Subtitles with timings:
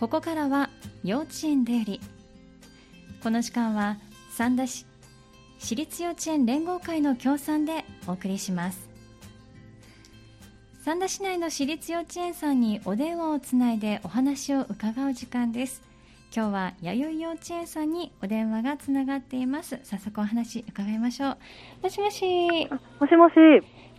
[0.00, 0.70] ここからは
[1.04, 3.22] 幼稚園デイリー。
[3.22, 3.98] この時間は
[4.30, 4.86] 三田市
[5.58, 8.88] 私立幼稚園連合会の協賛でお送りします。
[10.80, 15.82] 三田市内の私立幼稚園さんにお電話をつないでお話を伺う時間です。
[16.34, 19.80] 今日は弥生幼稚園さんにお電話がつながっています。
[19.82, 21.36] 早速お話伺いましょう。
[21.82, 22.24] もしもし。
[22.98, 23.34] もしもし。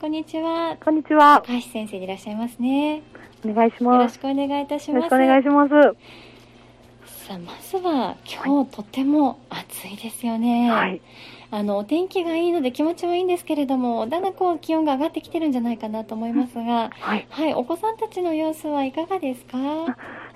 [0.01, 0.77] こんにちは。
[0.83, 1.43] こんにちは。
[1.45, 3.03] 高橋先生でいらっしゃいますね。
[3.45, 3.95] お願いします。
[3.97, 4.95] よろしくお願いいたします。
[4.95, 5.71] よろしくお願いします。
[7.27, 10.71] さあまずは今日、とっても暑いですよね。
[10.71, 11.01] はい。
[11.51, 17.27] あのお天気がいいので気持ちはいいんですけれどもだんだんこう気温が上がってきてるんじゃないかなと思いますが、はい。
[17.29, 19.59] はい、お子さんたちの様子はいかがですか？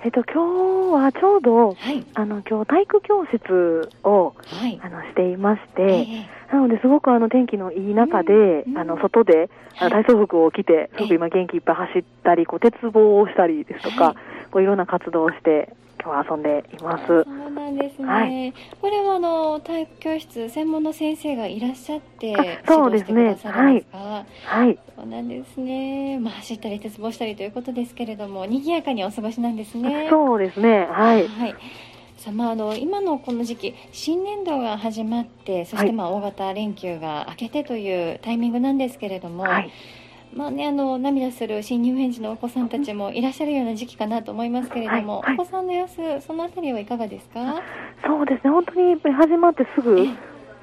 [0.06, 2.06] えっと今日はちょうどはい。
[2.14, 4.78] あの今日体育教室をはい。
[4.80, 6.06] あのしていましえて、
[6.52, 9.90] えなのですごくあの天気のいい中で、うんあの外ではい。
[9.90, 14.14] 体操服を着て、すごええく今元気いっぱい走ったり、こう鉄棒をしたりですとか、はい。
[14.52, 15.74] こういろんな活動をして
[16.06, 17.06] 今日は遊んでいます。
[17.08, 18.54] そうなんですね、はい。
[18.80, 23.22] これはあの体育教室専門の先生がいらっしゃってあそうですね。
[23.22, 23.98] 指導してくださるんですか、
[24.44, 30.06] はい、そうなんですね、まあ、走ったり鉄棒したりということですけれども賑やかにお過ごしなんですね。
[30.08, 31.26] そうですね、はい、
[32.18, 35.92] さあまあ、あの今のこの時期新年度が始まってそしてはい。
[35.92, 39.72] まあ大型連休が明けてというタイミングなんですけれども、はい、
[40.36, 45.34] まあね、あの涙する新入園児のお子さんたちもいらっしゃるような時期かなと思いますけれども、はいはい。
[45.34, 47.62] お子さんの様子そのあたりはいかがですか？
[48.06, 50.08] そうですね、本当にやっぱり始まってすぐえ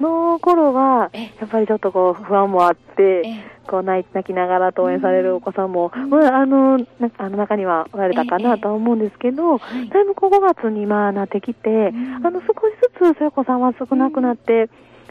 [0.00, 6.86] の頃は、えやっぱりちょっとこう不安もあって、えこう泣きながら登園されるお子さんも、まあ、あのな
[7.18, 12.14] あの中にはおられたかなとは思うんですけど、はいだいぶこう5月にまあなってきて、ん。
[12.24, 14.68] あの少しずつそういうお子さんは少なくなって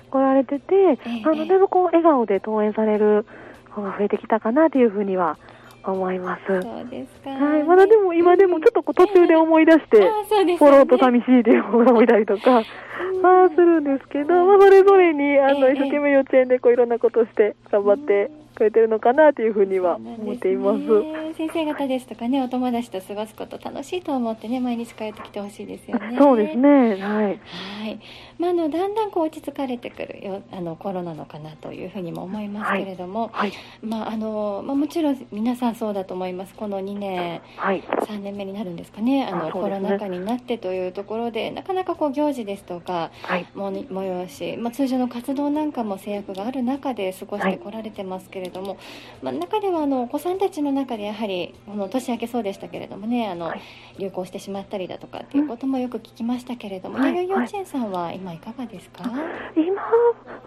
[0.09, 3.25] 来られてて、えあのだいぶこう笑顔で登園される
[3.81, 5.37] 増えてきたかなというふうは
[5.85, 6.41] 思います。
[6.47, 12.63] そうですか、はい、まだでも今でもちょっとこう途中で思い出して、ああそうですポよねロッと寂しいっていう子がいたりとか、
[13.21, 15.73] まあするんですけど、まあそれぞれに、あの、ええ。
[15.73, 20.79] 一生懸命幼稚園でこういろんなことして頑張ってくれてるのかなというふうには思っています。
[20.79, 26.97] ね先生方ですとかねお友達と過ごすこと楽しいと思ってね毎日帰ってきてほしいですよねそうですね、はい。
[26.97, 27.31] は
[27.87, 27.99] い、
[28.37, 33.53] まあ、あのだんだんこう落ち着かれてくるよあの頃なのかなというふうにも思いますけれども、はい。
[33.81, 37.81] まああのまあ、もちろん皆さんそうだと思いますこの2年はい。
[37.81, 43.47] 3年目になるんですかねあのねロナ禍になってというところでなかなかこう行事ですとかはい。
[43.55, 48.42] もに催し、まあ、通常の活動なんかも制約がある中で過ごしてこられてますけれども、
[49.21, 53.61] まあ、中ではあのお子さんたちの中でやはりこの年明けそうでしたけれどもねあの、はい。
[53.99, 57.15] 流行してしまったりだとかっていうこともよく聞きましたけれども、はい。
[57.15, 59.03] 弥生幼稚園さんは今いかがですか、
[59.55, 59.81] 今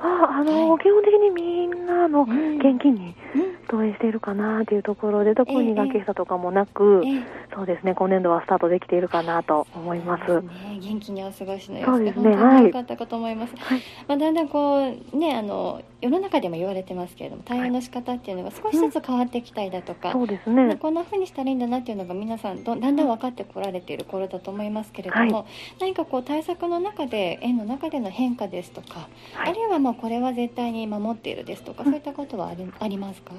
[0.03, 2.59] は、あの、はい基本的にみんな、あの、うん。
[2.59, 7.23] 元気にうん登園しているかなというところで、特ええに学級差とかもなく、ええ。
[7.55, 10.27] そうですね、今年度はスタートできているかなと思います。
[10.27, 13.55] すね、元気にお過ごしの様子でそうですね本当に良かったかと思います。
[13.57, 13.81] はい。
[14.07, 20.77] まあ、だんだんこうねあの世の中でも言われてますけれども対応の仕方っていうのが少しずつ変わってきたりだとか、そうですまあね。
[20.77, 25.45] こんな風にしたらいいんだなっていうのが皆さんどだんだん分かってこられている頃だと思いますけれども、は
[25.81, 29.51] 何かこう対策の中で園の中での変化ですとか、はい。
[29.51, 33.33] あるいはまあこれは絶対に守っているですとか、そういったことはありありますか、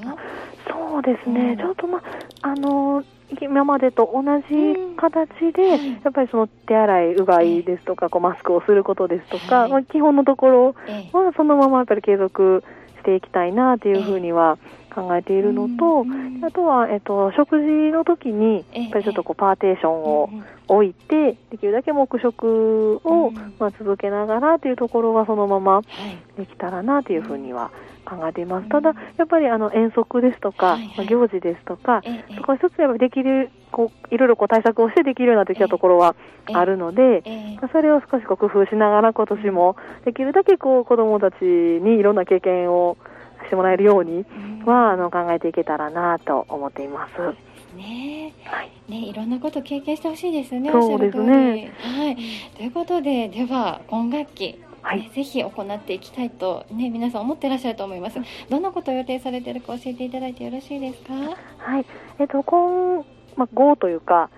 [0.69, 1.57] そうですね、うん。
[1.57, 2.01] ちょっとまあ、
[2.41, 3.03] あの
[3.41, 5.91] 今までと同じ形で、はい。
[6.03, 9.71] やっぱりその手洗い、うがいですとか、こうマスクをすることですとか、はい。
[9.71, 11.17] まあ、基本のところええ。
[11.17, 12.63] はそのままやっぱり継続
[13.07, 14.59] していきたいなというふうには
[14.93, 18.81] 考えているのと、うんあとは、えっと、食事の時に、ええ。
[18.83, 20.29] やっぱりちょっとこうパーテーションを
[20.67, 23.33] 置いて、できるだけ黙食を、うん。
[23.59, 26.23] まあ、続けながらというところはそのままはい。
[26.37, 27.71] できたらなというふうには
[28.05, 28.69] 考えています。
[28.69, 32.23] ただ、やっぱりあの遠足ですとか、まあ行事ですとか、ええ。
[32.45, 36.15] 少しずつやっぱりできる、こういろいろこう対策をしてできるようになってきたところは
[36.51, 37.21] あるので、
[37.71, 42.97] それを少しこう工夫しながら今年もできるだけこう子どもたちにいろんな経験を
[43.43, 47.13] してもらえるようにうんはあの考えていけたらなと思っています。
[47.77, 50.71] ねはい、ね、いろんなこと経験してほしいですよね。
[50.71, 52.17] そうですねはい。
[52.57, 58.17] ということで、では今学期、はいねぜひ行っていきたいとね皆さん思ってらっしゃると思います。
[58.49, 61.13] どんなことを予定されているか教えていただいてよろしいですか？
[61.13, 61.85] はい、
[62.19, 63.05] えっと今
[63.37, 64.29] まあ、5というか、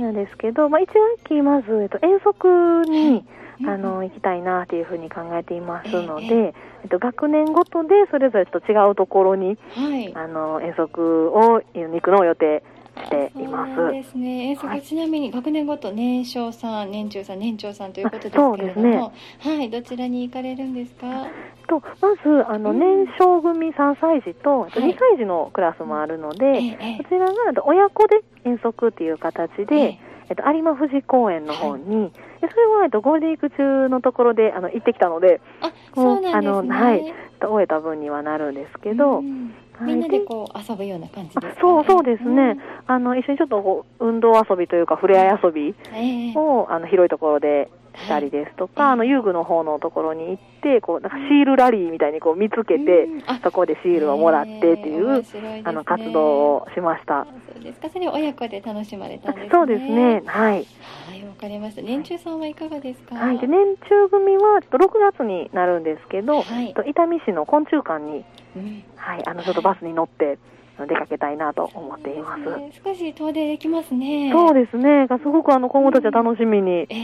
[0.00, 3.24] なんですけど、まあ、一学期まず、えっと、遠足に、
[3.60, 6.54] えあの行きたいなというふうに考えていますので、ええ。
[6.84, 10.14] えっと、学年ごとでそれぞれと違うところにはい。
[10.14, 12.62] あの遠足を行くのを予定
[13.04, 13.74] しています。
[13.74, 14.48] そうですね。
[14.50, 14.82] 遠足、はい。
[14.82, 19.12] ちなみに学年ごと年少さん、年中さん、年長さんということですけれども、ね。
[19.40, 21.28] はい、どちらに行かれるんですか？
[21.68, 22.78] とまずあのうん。
[22.78, 24.90] 年少組3歳児と、あとはい。
[24.90, 27.02] 2歳児のクラスもあるので、ええええ。
[27.02, 29.98] こちらが親子で遠足っていう形で、え
[30.30, 30.32] え。
[30.34, 32.10] っと、有馬富士公園の方に、
[32.40, 36.32] でそれは、えっと、ゴールデンウィーク中のところであの行ってきたので、あ、そうなんですね。
[36.32, 39.24] あのはい終えた分にはなるんですけど、うん。
[39.24, 42.60] はいみんなでこう遊ぶような感じですか、ね、そうそうですね、うん
[42.90, 56.22] あの一緒にちょっとこう運動遊びというか、触れ合い遊びええをあの広いところでしたりですとか、はいあの遊具の方のところに行って、こうなんかシールラリーみたいにこう見つけて、うんあそこでシールをもらってっていう、ええ面白いですねあの活動
[56.56, 57.26] をしました。
[57.52, 57.90] そうですか。
[57.90, 59.50] それを親子で楽しまれたんですね。
[59.52, 60.66] そうですね、はい。
[61.10, 61.82] はい、わかりました。
[61.82, 63.16] 年中さんはいかがですか？
[63.16, 68.24] はい、で年中組はちょっと6月になるんですけど、はいえっと伊丹市の昆虫館に、
[68.58, 70.38] うんはい、あのちょっとバスに乗って
[70.78, 72.56] 出かけたいなと思っています。
[72.56, 74.30] ね少し遠出できますね。
[74.32, 76.94] そうですね、すごくあの子供たちは楽しみにええ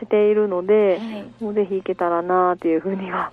[0.00, 1.44] しているので、はい。
[1.44, 3.32] もうぜひ行けたらなっていうふうには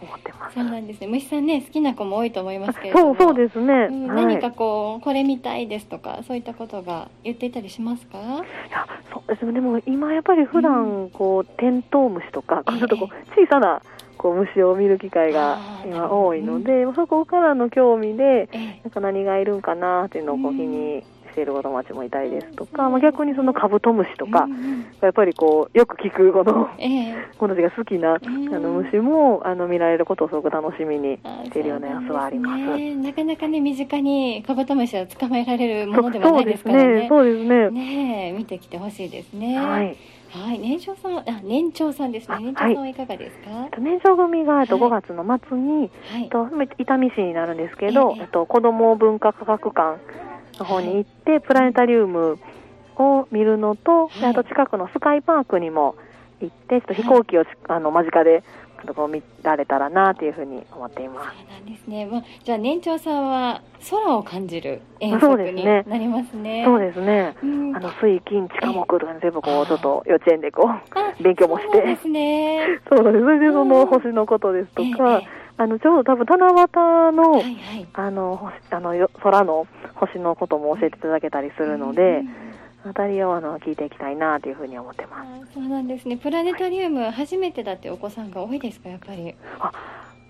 [0.00, 0.54] 思ってます。
[0.54, 1.06] そうなんですね。
[1.06, 3.14] 虫さんね、好きな子も多いと思いますけれども。
[3.16, 8.18] そうそうですね、うんはい、何かこう、これ見たいですとか、そういったことが言っていたりしますか？
[8.18, 8.22] い
[8.70, 13.80] やそうですねでも今やっぱり普段こうテントウムシとか、ええちょっとこう小さな
[14.16, 24.48] こう虫を見る機会が今多いので、そこからの興味でええなんか何がいるんかなっていうのをこううん気にしている子供たちもいたりですとか、うんまあ、逆にそのカブトムシとか、
[25.02, 32.76] やっぱりこうよく聞くこのええ子たちが好きなあんの虫もあの見られることをすごく楽しみにあしているような様子はあります。
[32.76, 37.06] ねなかなかね、身近にカブトムシは捕まえられるもそのではないですからね。
[37.08, 37.70] そうですね。
[37.70, 39.58] ねえ、見てきてほしいですね。
[39.58, 39.96] はい。
[40.30, 42.34] はい、年長さん、あ、年長さんですね。
[42.36, 43.50] あ年長さんはいかがですか。
[43.50, 45.90] は年長組がえっとはい5月の末に、い。
[46.14, 49.98] えっと伊丹市になるんですけど、えええっと子ども文化科学館
[50.58, 52.38] の方に行って、プラネタリウム
[52.96, 55.94] を見るのと、ではいあと近くのスカイパークにも
[56.40, 58.42] 行って、ちょっと飛行機をち、あの間近で
[58.86, 61.28] ちょっとこう見られたらなというふうに思っています。
[61.36, 62.06] そうなんですね。
[62.06, 66.64] まあ、じゃあ年長さんは空を感じる遠そう足になりますね。
[66.64, 67.34] そうですね。
[67.42, 70.82] うんあの水金地科目とかね全部こあうちょっと幼稚園でこうあ
[71.20, 72.80] 勉強もしてそうですね。
[72.88, 72.98] そう。
[72.98, 75.28] それでそうんの星のことですとか、ええ
[75.58, 77.86] あのちょうど多分七夕の、はいはい。
[77.94, 82.28] あの星あのよ空の星のことも教えていただけたりするので、うん
[82.86, 85.54] うんあたりをあの聞いていきたいなというふうに思ってあます。
[85.54, 86.16] そうなんですね。
[86.16, 89.34] プラネタリウム初めてだってお子さんが多いですかやっぱり？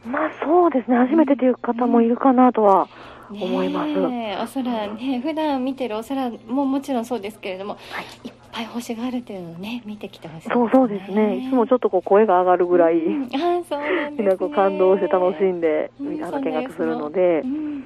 [0.06, 2.88] まあそうですね、初めてという方もいるかなとは、
[3.30, 3.90] ね思います。
[3.90, 4.36] え。
[4.40, 7.76] お空ね普段見てるお空ももちろんそうですけれども、
[8.24, 10.54] い、っぱい星があるっていうのをね見てきてほしいね。
[10.54, 13.24] そうそうですね、いつもちょっとこう声が上がるぐらい、うん。
[13.24, 13.28] あ
[13.68, 14.50] そうなんです、ね。
[14.54, 16.24] 感動して楽しんで、うん。
[16.24, 17.40] あの見学するので。
[17.40, 17.84] う、ん。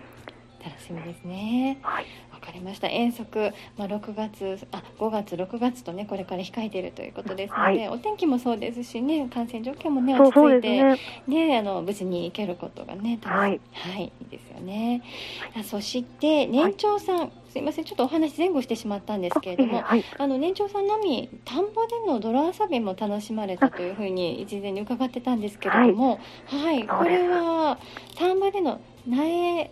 [0.63, 1.79] 楽しみですね。
[1.81, 2.89] はい、わかりました。
[2.89, 7.89] 遠足、まあ、6月、あ、5月、6月とね、これから控えているということですので、はい。
[7.89, 13.61] お天気もそうですしね、感染状況もね、落ち着いて、ね、ね、あの無事に行けることがね、はい。
[13.73, 15.03] はい、いいですよね。
[15.57, 27.79] あそして年長さん、すいません、ちょっとお話前後してしまったんですけれども、あはい、あの年長さんのみ田んぼでの泥遊びも楽しまれたというふうに事前に伺ってたんですけれども、はい、これは
[28.17, 29.71] 田んぼでの苗はい、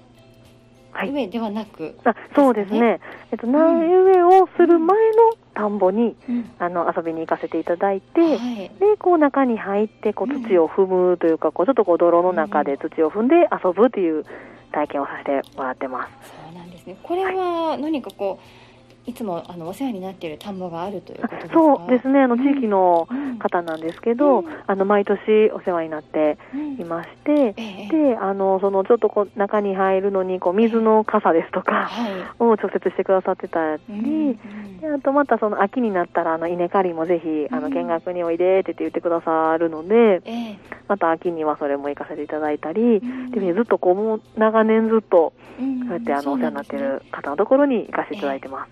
[1.06, 3.00] 植えではなく、あそうですね、
[3.30, 3.74] えっと、苗
[4.04, 6.50] 植えをする前の田んぼに、うん。
[6.58, 10.42] あの遊びに行かせていただいて、はい、でこう中に入ってこううん。
[10.42, 14.24] 土を踏むというか、こうちょっとこう泥の中で土を踏んで遊ぶという
[14.72, 16.30] 体験をさせてもらってます。
[16.30, 16.96] そうなんですね。
[17.02, 18.67] これは何かこうい
[19.14, 21.54] つもあのお世話になっている田んぼがあるということですか？
[21.54, 24.46] そうですね、あのうん地域のうん方なんですけど、うん。
[24.66, 32.12] あの毎年お世話になってうんいまして、ええであのそのちょっとこう中に入るのにこう水の傘ですとかはい。
[32.38, 34.38] を直接してくださってたり、うん
[34.78, 37.62] であとまたその秋になったらあの稲刈りもぜひあうん。
[37.64, 40.58] の見学においでって言ってくださるので、ええ。
[40.86, 48.70] また秋にはそれも行かせていただいたり、うんでずっとこうもう長年ずっとうんそうやってあのお世話になってそうなんる方のところに行かせていただいてます。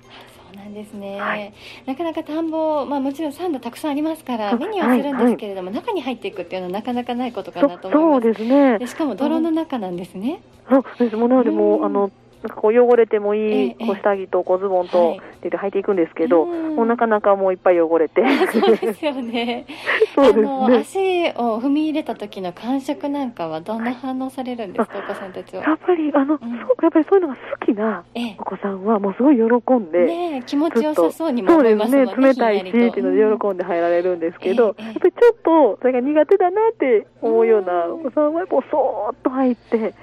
[0.57, 1.53] なんですね、はい。
[1.87, 8.25] なかなか田んぼ、まあ、もちろん産地たくさんありますから目にはするんですけれども、中に入っていくっていうのはなかなかないことかなとそ思います。
[8.25, 8.79] そうですね。
[8.79, 8.87] で。
[8.87, 11.17] しかも泥の中なんですね、そうです。
[11.17, 11.85] もうなのでもう、うん。
[11.85, 12.11] あの
[12.55, 13.87] こう汚れてもいい、ええ。
[13.87, 15.19] こう下着とこうズボンと、はい。
[15.19, 16.77] って言って履いていくんですけど、うん。
[16.77, 18.23] もうなかなかもういっぱい汚れて。
[18.53, 19.67] そうですよね。
[20.15, 20.79] そうですあのね。
[20.79, 20.99] 足
[21.31, 25.63] を踏み入れた時の感触なんかはどんな反応されるんですか、お子さんたちは？
[25.63, 26.39] やっぱりあの、ん。
[26.39, 28.37] すごくやっぱりそういうのが好きなええ。
[28.39, 30.07] お子さんはもうすごい喜んで。
[30.07, 39.95] ねえ気持ちよさそうにもそう思いですねますもんね冷たいしっていうので喜んで入られるんですけど、ええやっぱりちょっとそれが苦手だなって思うようなお子さんはやっぱそーっと入って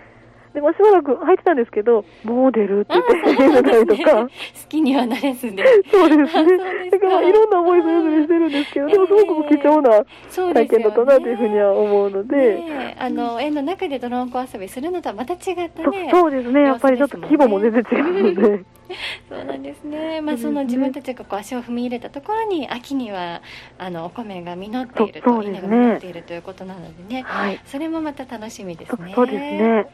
[0.53, 4.23] でもしばらく入ってたんですけど、もう出るって言ってたりとか。
[4.29, 4.29] 好
[4.69, 5.63] きにはなれずで。
[5.91, 6.27] そうですね。
[6.27, 6.57] そうで
[6.91, 10.05] すかだから、いろんな思いそれぞれしてるんですけど、でもすごく貴重な
[10.53, 12.35] 体験だったなというふうには思うので。
[12.35, 16.09] ね、あの園の中でドローンコ遊びするのとはまた違ったね。
[16.11, 16.61] そうですね。
[16.61, 18.63] やっぱりちょっと規模も全然違うので。
[19.29, 20.21] そうなんですね。
[20.21, 23.41] まあその自分たちがこう足を踏み入れたところに秋には
[23.77, 27.23] あのお米が実っていると、稲が実っているということなのでね。
[27.23, 27.59] はい。
[27.65, 29.13] それもまた楽しみですね。
[29.15, 29.85] そうですね。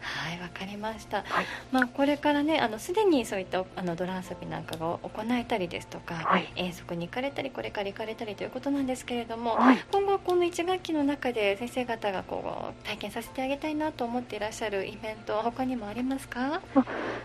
[0.00, 1.18] はい、わかりました。
[1.18, 9.56] はい、まあ、これからね、あのすでにそういったあのドラ遊びなんかが行えたりですとか、はい、遠足に行かれたり、これから行かれたりということなんですけれども。
[9.56, 16.60] はい、今後この1学期の中で先生方がこう体験させてあげたいなと思っていらっしゃるイベント、他にもありますか？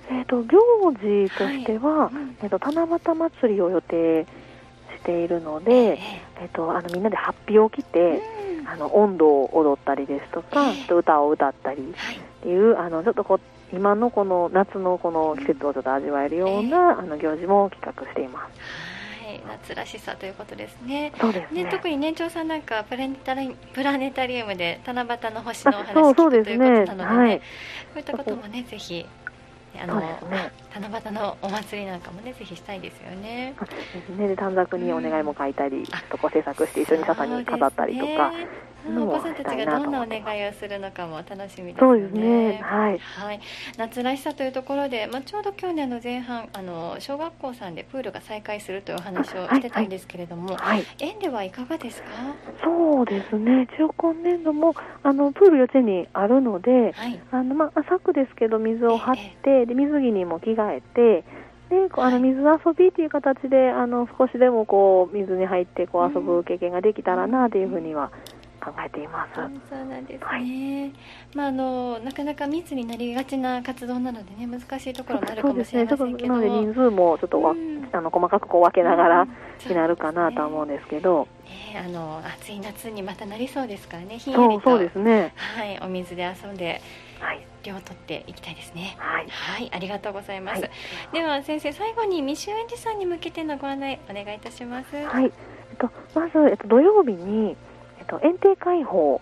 [0.10, 4.26] えっ、ー、と、行事としては、うん、えっ、と、七夕祭りを予定。
[4.96, 8.22] しているので、えっ、ー、と、あのみんなでハッピーを着て。
[8.38, 18.60] うんあの温度を踊ったりですとか、えー、歌を歌ったりっていう、はい、あのちょっとこう今のこの夏のこの季節をちょっと味わえるような、えー、あの行事も企画しています。
[19.48, 21.12] 夏らしさということですね。
[21.20, 21.64] そうですね。
[21.64, 27.44] ね特に年長さんなんかプラネタリプラネタリウムで七夕の星のお話聞くということなのでねはい、こ
[27.96, 29.06] ういったこともねぜひ
[29.82, 33.56] あの、ね、七夕のお祭りなんかもねぜひしたいですよね。
[34.18, 38.32] ねで短冊にお願いも書いたり、うん、とこう制作して一緒に笹に飾ったりとか。
[38.86, 41.90] お子さんたちがどんなお願いをするのかも楽しみですね。
[41.90, 42.60] そうですね。
[42.62, 43.00] はい。
[43.00, 43.40] はい。
[43.78, 52.08] 夏らしさというところで、まあちょうど去年の前半あの小学校さんでプールが再開するというお話をしてたんですけれども、はい、園ではいかがですか？
[52.64, 53.68] そうですね。
[53.78, 54.74] 中今年度も
[55.04, 61.24] あのプール予定にあるので、はい、あのまあ浅くですけど水を張って、ええ、で水着にも着替えて。
[61.70, 68.12] であの水遊びという形であの少しでもこう水に入ってこう遊ぶ経験ができたらなというふうには
[68.64, 69.36] 考えています。
[69.36, 70.26] そうなんですね。
[70.26, 70.94] はい、
[71.36, 81.28] まああのなかなか密になりがちな活動なのでね難しいところもあるかもしれませんけど、ね、人数もちょっとわ、うん、あの細かくこう分けながらになるかなと思うんですけど。
[81.74, 84.18] ね、あの暑い夏にまたなりそうですからね。
[84.18, 85.34] ひんやりとそうですね。
[85.36, 86.82] はいお水で遊んで。
[87.24, 88.98] はい、量を取っていきたいですね。
[88.98, 90.62] はい、はい、ありがとうございます。
[90.62, 90.72] はい、
[91.14, 94.94] では先生最後に未就園児さんに向けてのご案内お願いいたします。
[94.94, 95.32] はい、えっ
[95.78, 97.56] とまずえっと土曜日に
[98.04, 99.22] えっと、園庭開放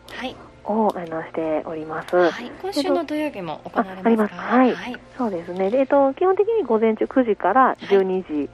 [0.64, 5.70] を、あのしております、はい、今週の土曜日も行われますあります、はい、はい、そうですね。
[5.70, 8.50] で、えっと、基本的に午前中9時から12時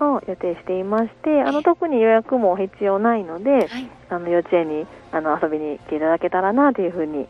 [0.00, 7.26] を予定していまして、はい、あの特に予約も必要ないので、はい、あの幼稚園にあの遊びに来ていただけたらなというふうに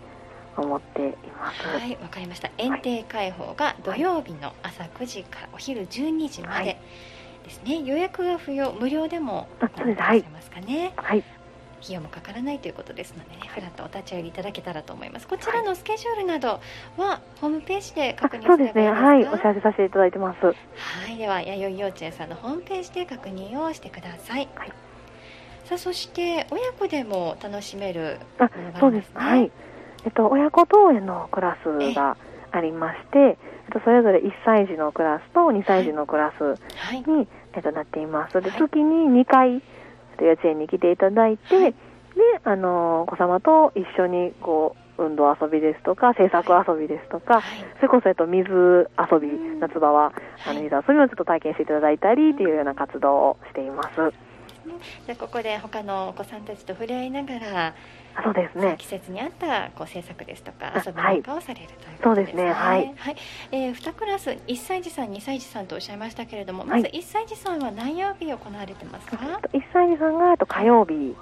[0.56, 1.66] 思っています。
[1.66, 2.50] はい、わかりました。
[2.58, 6.80] 園庭開放が土曜日の朝9時からお昼12時まで
[7.44, 7.82] ですね。
[7.82, 10.92] 予約が不要、無料でも行われますかね。
[10.96, 11.24] はい。
[11.82, 15.28] 費用もかからないということですのでね、ふらっとお立ち寄りいただけたらと思います。
[15.28, 16.60] こちらのスケジュールなど
[16.96, 20.46] はホームページで確認そうですね、はい、お知らせさせていただいてます。
[20.46, 20.52] は
[21.08, 24.48] い、では弥生幼稚園さんのホームページで確認をしてください。
[24.54, 24.72] はい、
[25.64, 29.10] さあそして親子でも楽しめるあ、そうです。
[29.14, 29.50] はい。
[30.04, 32.16] えっと親子登園のクラスが
[32.50, 33.36] ありまして、えっ
[33.72, 36.42] とそれぞれ1歳児のクラスと2歳児のクラス
[37.06, 38.40] に、はい、えっとなっています。
[38.40, 39.62] で、月に2回。
[40.24, 41.76] 幼稚園に来ていただいて、はい、で、
[42.44, 47.42] あの、お子様と一緒に、こう、運動遊びですとか、制作遊びですとか、はい、
[47.76, 49.28] それこそ、えっと、水遊び、
[49.60, 50.12] 夏場は、
[50.46, 54.27] あの、水遊びをちょっと体験していただいたり、っていうような活動をしています。
[55.06, 57.74] じゃここで他のお子さんたちと触れ合いながら、
[58.22, 58.74] そうですね。
[58.78, 62.32] 季節に合ったこう制作ですとか遊びなんかをされるということですね。
[62.32, 62.52] そうですね。
[62.52, 62.94] はい。
[62.96, 63.16] はい。
[63.52, 71.14] えー、2クラス1歳児さん2歳児さんとおっしゃいましたけれども、まず1歳児さんは何曜日行われてますか？1歳児さんがと火曜日。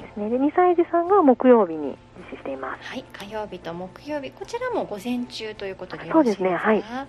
[0.00, 0.30] ですね。
[0.30, 2.88] で2歳児さんが木曜日に実施しています。
[2.88, 3.04] はい。
[3.12, 6.54] 火曜日と木曜日こちらも午前中ということでそうですね。
[6.54, 6.82] はい。
[6.82, 7.06] は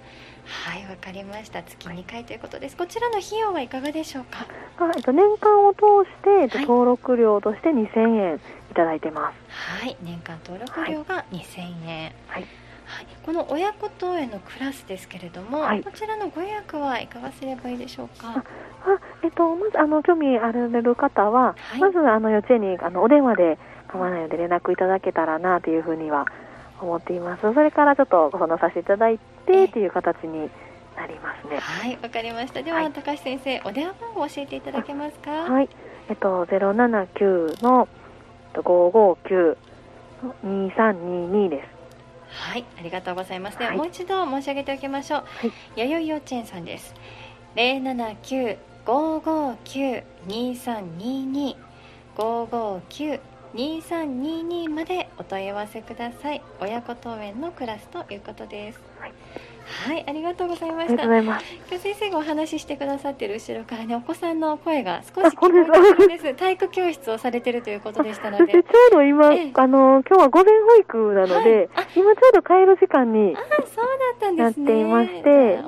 [0.77, 1.63] い、わかりました。
[1.63, 2.77] 月2回ということです。
[2.77, 4.45] こちらの費用はいかがでしょうか？
[4.77, 5.79] あえっと年間を通
[6.09, 8.35] して、えっと、登録料として2000円
[8.71, 9.81] いただいてます。
[9.81, 12.11] はい、年間登録料が2000円。
[12.27, 12.45] はい。
[12.87, 18.43] はい、この親子登園のクラスですけれども、はい、こちらのご予約はいかがすればいいでしょうか？
[18.85, 26.25] あ、えっと、まずあの興味ある方は、はい、まずあの幼稚園にあのお電話で構わないので連絡いただけたらなというふうには
[26.81, 27.41] 思っています。
[27.41, 30.49] それからちょっとご相談させていただいてという形に
[30.95, 31.57] なりますね。
[31.57, 32.61] はい、わかりました。
[32.63, 35.31] では、はい、高橋先生、お電話番号教えていただけますか？
[35.31, 35.69] はい、
[36.09, 37.87] えっとゼロ七九の
[38.63, 39.57] 五五九
[40.43, 41.75] 二三二二です。
[42.51, 43.59] はい、ありがとうございます。
[43.59, 45.19] では、もう一度申し上げておきましょう。
[45.19, 46.93] はい、弥生幼稚園さんです。
[47.55, 51.57] 零七九五五九二三二二
[52.15, 53.19] 五五九
[53.55, 59.13] 2322までお問い合わせください親子登園のクラスということですはい
[59.65, 61.03] はい、ありがとうございました。
[61.03, 66.35] 今日先生がお話ししてくださっている後ろからね、お子さんの声が少し聞こえてです。
[66.35, 68.53] 体育教室をされているということでしたので。
[68.53, 73.35] ちょうど今、ええ、あの今日は午前保育なので、はい、今ちょうど帰る時間に。
[73.35, 74.65] あ、そうだったんですね。
[74.65, 75.61] なっていまして、で、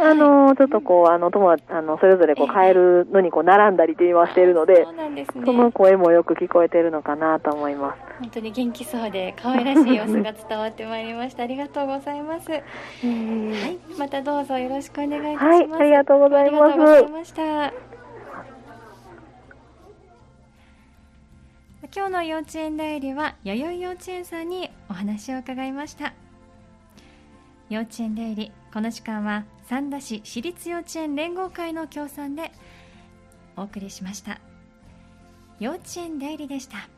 [0.00, 5.42] あのちょっとこうあの友達あのそれぞれこう帰るのにこう並んだりって言わしているので、そうなんですね。
[5.44, 8.00] その声もよく聞こえているのかなと思います。
[8.20, 11.44] 本当に元気そうで可愛らしい様子が伝わってまいりました。
[11.44, 12.50] ありがとうございます。
[12.50, 12.62] はい、
[13.98, 15.78] またどうぞよろしくお願いいたします。
[15.78, 16.62] はい、ありがとうございます。
[16.64, 17.92] ありがとうございました。
[21.94, 26.14] 今日の幼稚園代理は弥生幼稚園さんにお話を伺いました
[27.72, 32.52] 幼稚園出入りこの時間は三田市私立幼稚園連合会の協賛で
[33.56, 34.40] お送りしました。
[35.58, 36.90] 幼稚園出入りでした。